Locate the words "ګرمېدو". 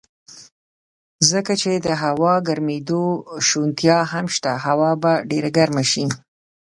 2.47-3.03